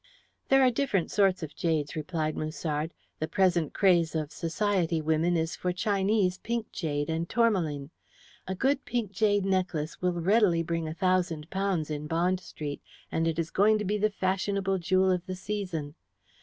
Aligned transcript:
"There 0.49 0.63
are 0.63 0.71
different 0.71 1.11
sorts 1.11 1.43
of 1.43 1.55
jade," 1.55 1.95
replied 1.95 2.35
Musard. 2.35 2.91
"The 3.19 3.27
present 3.27 3.71
craze 3.75 4.15
of 4.15 4.31
Society 4.31 4.99
women 4.99 5.37
is 5.37 5.55
for 5.55 5.71
Chinese 5.71 6.39
pink 6.39 6.71
jade 6.71 7.07
and 7.07 7.29
tourmalin. 7.29 7.91
A 8.47 8.55
good 8.55 8.83
pink 8.83 9.11
jade 9.11 9.45
necklace 9.45 10.01
will 10.01 10.13
readily 10.13 10.63
bring 10.63 10.87
a 10.87 10.95
thousand 10.95 11.51
pounds 11.51 11.91
in 11.91 12.07
Bond 12.07 12.39
Street, 12.39 12.81
and 13.11 13.27
it 13.27 13.37
is 13.37 13.51
going 13.51 13.77
to 13.77 13.85
be 13.85 13.99
the 13.99 14.09
fashionable 14.09 14.79
jewel 14.79 15.11
of 15.11 15.23
the 15.27 15.35
season. 15.35 15.93